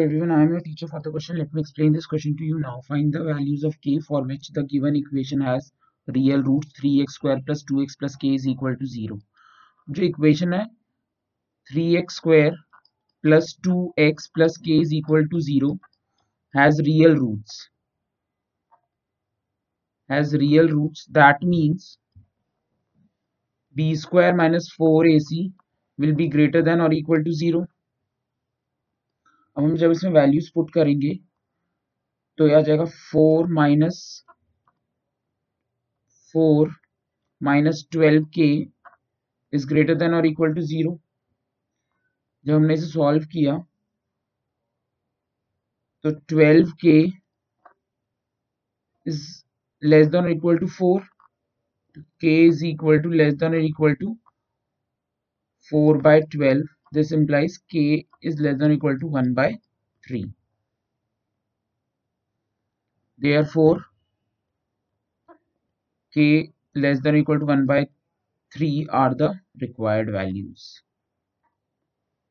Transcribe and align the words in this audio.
Everyone, 0.00 0.30
I 0.30 0.42
am 0.42 0.50
your 0.50 0.60
teacher 0.60 0.86
for 0.86 1.00
the 1.00 1.10
question. 1.10 1.38
Let 1.38 1.52
me 1.52 1.60
explain 1.60 1.92
this 1.92 2.06
question 2.06 2.36
to 2.36 2.44
you 2.44 2.60
now. 2.60 2.80
Find 2.86 3.12
the 3.12 3.24
values 3.24 3.64
of 3.64 3.80
k 3.80 3.98
for 3.98 4.22
which 4.22 4.50
the 4.50 4.62
given 4.62 4.94
equation 4.94 5.40
has 5.40 5.72
real 6.06 6.42
roots 6.42 6.68
3x 6.80 7.10
square 7.10 7.40
plus 7.44 7.64
2x 7.64 7.98
plus 7.98 8.14
k 8.16 8.34
is 8.34 8.46
equal 8.46 8.76
to 8.76 8.86
0. 8.86 9.18
जो 9.90 10.02
equation 10.08 10.52
है 10.52 10.66
3x 11.70 12.12
square 12.12 12.52
plus 13.22 13.56
2x 13.66 14.28
plus 14.34 14.56
k 14.58 14.78
is 14.82 14.92
equal 14.92 15.26
to 15.32 15.40
0 15.40 15.78
has 16.54 16.80
real 16.90 17.16
roots. 17.16 17.68
Has 20.08 20.32
real 20.34 20.68
roots 20.68 21.06
that 21.10 21.42
means 21.42 21.98
b 23.74 23.96
square 23.96 24.34
minus 24.34 24.70
4ac 24.76 25.52
will 25.98 26.14
be 26.14 26.28
greater 26.28 26.62
than 26.62 26.80
or 26.80 26.92
equal 26.92 27.24
to 27.24 27.32
0. 27.32 27.66
अब 29.58 29.64
हम 29.64 29.76
जब 29.76 29.90
इसमें 29.90 30.10
values 30.12 30.50
put 30.54 30.70
करेंगे 30.74 31.14
तो 32.38 32.46
यह 32.48 32.56
आ 32.58 32.60
जाएगा 32.60 32.84
four 32.84 33.46
minus 33.52 33.98
four 36.34 36.70
minus 37.40 37.86
twelve 37.92 38.24
k 38.34 38.46
is 39.52 39.66
greater 39.68 39.94
than 39.94 40.14
और 40.14 40.26
इक्वल 40.26 40.54
टू 40.54 40.60
ज़ीरो 40.62 40.98
जब 42.44 42.54
हमने 42.54 42.74
इसे 42.74 42.86
सॉल्व 42.86 43.24
किया 43.32 43.58
तो 46.04 46.10
twelve 46.28 46.70
k 46.80 46.98
is 49.06 49.22
less 49.82 50.06
than 50.06 50.24
और 50.24 50.30
equal 50.30 50.58
to 50.58 50.66
four 50.68 51.02
k 52.20 52.36
is 52.46 52.64
equal 52.66 52.98
to 53.00 53.10
less 53.12 53.34
than 53.34 53.54
और 53.54 53.64
equal 53.64 53.94
to 53.96 54.16
four 55.72 56.02
by 56.02 56.20
twelve 56.30 56.66
This 56.92 57.12
implies 57.12 57.58
k 57.58 58.06
is 58.22 58.40
less 58.40 58.58
than 58.58 58.70
or 58.70 58.74
equal 58.74 58.98
to 58.98 59.06
1 59.06 59.34
by 59.34 59.60
3. 60.06 60.32
Therefore, 63.18 63.84
k 66.12 66.52
less 66.74 67.00
than 67.00 67.14
or 67.14 67.18
equal 67.18 67.38
to 67.38 67.46
1 67.46 67.66
by 67.66 67.88
3 68.52 68.86
are 68.90 69.14
the 69.14 69.40
required 69.60 70.10
values. 70.10 70.82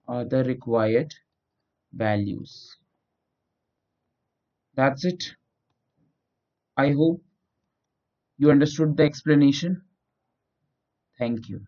Are 0.07 0.25
the 0.25 0.43
required 0.43 1.13
values. 1.93 2.77
That's 4.75 5.05
it. 5.05 5.35
I 6.77 6.91
hope 6.91 7.23
you 8.37 8.51
understood 8.51 8.95
the 8.97 9.03
explanation. 9.03 9.83
Thank 11.17 11.49
you. 11.49 11.67